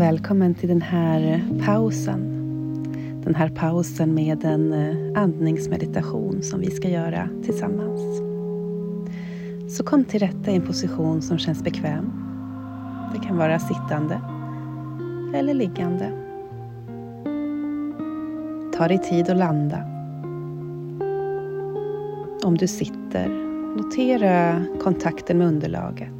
[0.00, 2.20] och välkommen till den här pausen.
[3.24, 8.00] Den här pausen med en eh, andningsmeditation som vi ska göra tillsammans.
[9.76, 12.12] Så kom till rätta i en position som känns bekväm.
[13.14, 14.20] Det kan vara sittande
[15.34, 16.12] eller liggande.
[18.76, 19.78] Ta dig tid att landa.
[22.44, 23.28] Om du sitter,
[23.76, 26.19] notera kontakten med underlaget.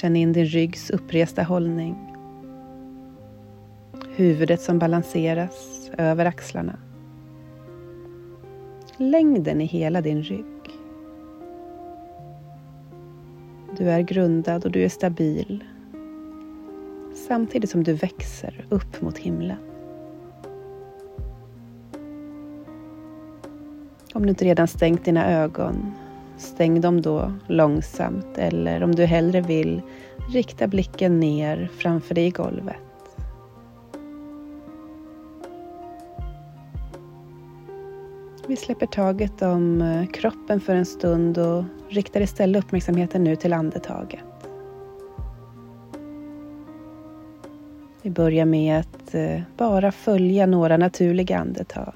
[0.00, 2.16] Känn in din ryggs uppresta hållning.
[4.16, 6.78] Huvudet som balanseras över axlarna.
[8.96, 10.44] Längden i hela din rygg.
[13.78, 15.64] Du är grundad och du är stabil
[17.28, 19.58] samtidigt som du växer upp mot himlen.
[24.14, 25.94] Om du inte redan stängt dina ögon
[26.38, 29.82] Stäng dem då långsamt eller om du hellre vill,
[30.32, 32.76] rikta blicken ner framför dig i golvet.
[38.46, 43.52] Vi släpper taget om eh, kroppen för en stund och riktar istället uppmärksamheten nu till
[43.52, 44.20] andetaget.
[48.02, 51.94] Vi börjar med att eh, bara följa några naturliga andetag.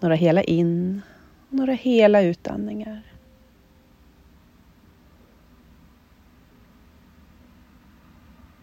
[0.00, 1.02] Några hela in
[1.54, 3.02] några hela utandningar.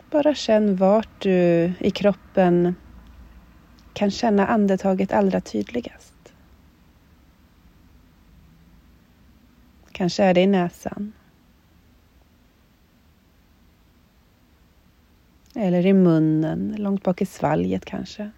[0.10, 2.76] Bara känn vart du i kroppen
[3.94, 6.34] kan känna andetaget allra tydligast.
[9.92, 11.14] Kanske är det i näsan.
[15.56, 18.32] Eller i munnen, långt bak i svalget kanske.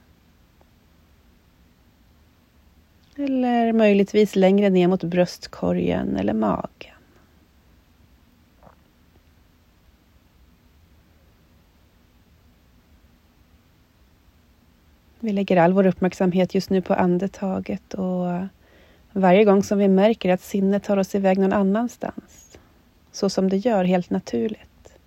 [3.18, 6.94] Eller möjligtvis längre ner mot bröstkorgen eller magen.
[15.20, 18.26] Vi lägger all vår uppmärksamhet just nu på andetaget och
[19.12, 22.58] varje gång som vi märker att sinnet tar oss iväg någon annanstans,
[23.12, 24.98] så som det gör helt naturligt,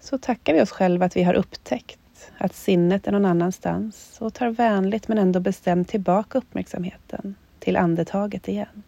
[0.00, 1.99] så tackar vi oss själva att vi har upptäckt
[2.38, 8.48] att sinnet är någon annanstans och tar vänligt men ändå bestämt tillbaka uppmärksamheten till andetaget
[8.48, 8.82] igen.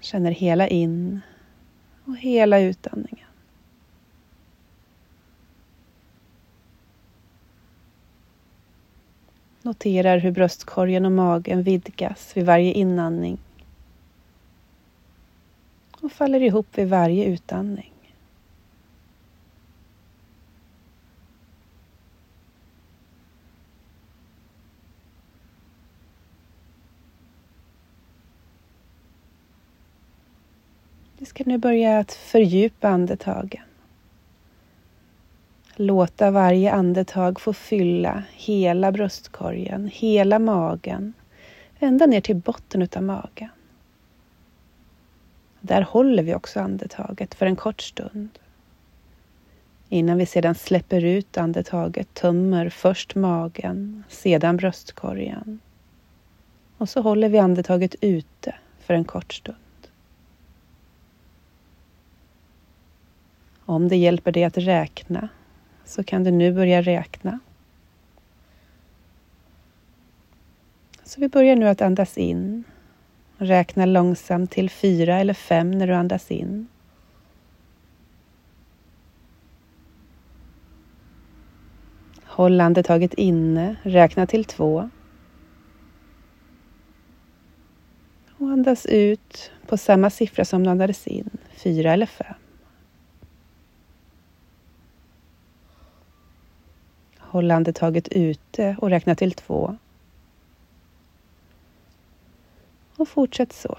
[0.00, 1.20] Känner hela in
[2.04, 3.26] och hela utandningen.
[9.62, 13.38] Noterar hur bröstkorgen och magen vidgas vid varje inandning
[16.00, 17.93] och faller ihop vid varje utandning.
[31.24, 33.62] Vi ska nu börja att fördjupa andetagen.
[35.76, 41.12] Låta varje andetag få fylla hela bröstkorgen, hela magen,
[41.78, 43.48] ända ner till botten utav magen.
[45.60, 48.38] Där håller vi också andetaget för en kort stund.
[49.88, 55.60] Innan vi sedan släpper ut andetaget tömmer först magen, sedan bröstkorgen.
[56.78, 59.63] Och så håller vi andetaget ute för en kort stund.
[63.66, 65.28] Om det hjälper dig att räkna
[65.84, 67.38] så kan du nu börja räkna.
[71.04, 72.64] Så vi börjar nu att andas in.
[73.38, 76.68] Räkna långsamt till fyra eller fem när du andas in.
[82.24, 84.90] Håll andetaget inne, räkna till två.
[88.38, 92.34] Och andas ut på samma siffra som du andades in, fyra eller fem.
[97.34, 99.76] Håll andetaget ute och räkna till två.
[102.96, 103.78] Och fortsätt så.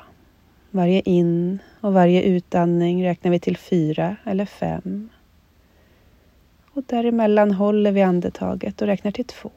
[0.72, 5.10] Varje in och varje utandning räknar vi till fyra eller fem.
[6.72, 9.52] Och däremellan håller vi andetaget och räknar till två.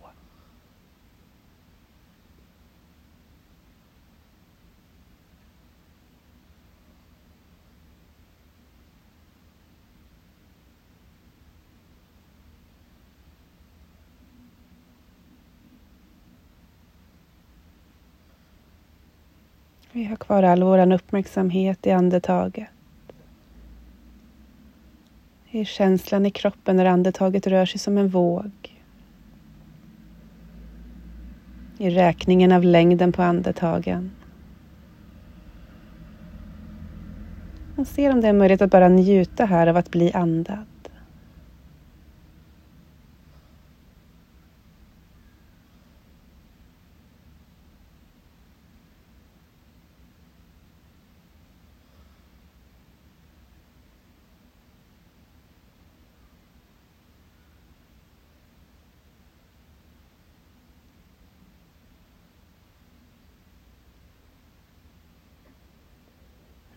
[19.93, 22.69] Vi har kvar all vår uppmärksamhet i andetaget.
[25.50, 28.50] I känslan i kroppen när andetaget rör sig som en våg.
[31.79, 34.11] I räkningen av längden på andetagen.
[37.76, 40.67] Och se om det är möjligt att bara njuta här av att bli andad.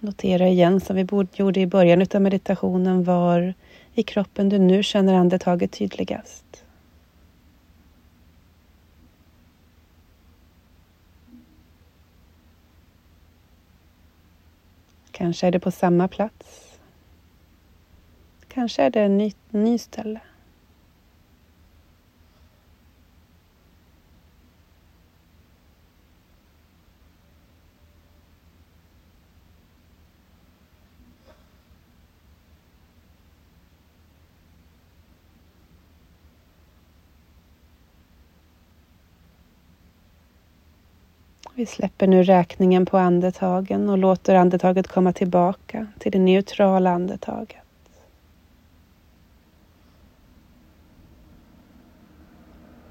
[0.04, 3.54] Notera igen som vi gjorde i början av meditationen var
[3.94, 6.66] i kroppen du nu känner andetaget tydligast.
[15.12, 16.78] Kanske är det på samma plats.
[18.48, 20.20] Kanske är det en ny, ny ställe.
[41.62, 47.58] Vi släpper nu räkningen på andetagen och låter andetaget komma tillbaka till det neutrala andetaget.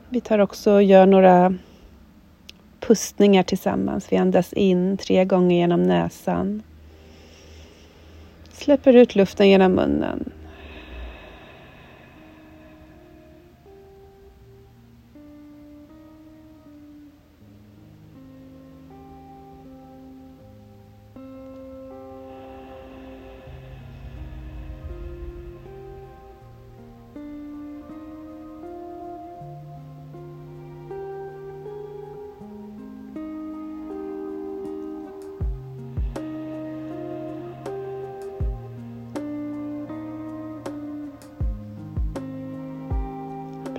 [0.09, 1.55] Vi tar också och gör några
[2.81, 4.13] pustningar tillsammans.
[4.13, 6.63] Vi andas in tre gånger genom näsan.
[8.53, 10.33] Släpper ut luften genom munnen.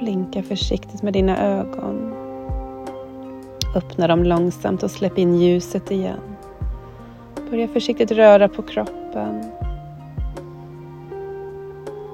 [0.01, 2.13] Blinka försiktigt med dina ögon.
[3.75, 6.35] Öppna dem långsamt och släpp in ljuset igen.
[7.49, 9.43] Börja försiktigt röra på kroppen.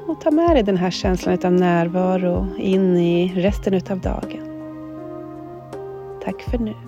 [0.07, 4.44] Och ta med dig den här känslan av närvaro in i resten utav dagen.
[6.24, 6.87] Tack för nu.